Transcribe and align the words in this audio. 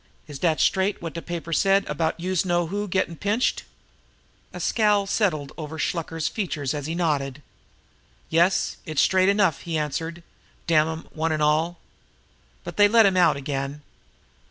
Is 0.27 0.39
dat 0.39 0.59
straight 0.59 0.99
wot 0.99 1.13
de 1.13 1.21
papers 1.21 1.59
said 1.59 1.85
about 1.85 2.19
youse 2.19 2.43
know 2.43 2.65
who 2.65 2.87
gettin' 2.87 3.17
pinched?" 3.17 3.65
A 4.51 4.59
scowl 4.59 5.05
settled 5.05 5.51
over 5.59 5.77
Shluker's 5.77 6.27
features 6.27 6.73
as 6.73 6.87
he 6.87 6.95
nodded. 6.95 7.43
"Yes; 8.27 8.77
it's 8.87 8.99
straight 9.03 9.29
enough," 9.29 9.61
he 9.61 9.77
answered. 9.77 10.23
"Damn 10.65 10.87
'em, 10.87 11.07
one 11.13 11.31
and 11.31 11.43
all! 11.43 11.77
But 12.63 12.77
they 12.77 12.87
let 12.87 13.05
him 13.05 13.15
out 13.15 13.37
again." 13.37 13.83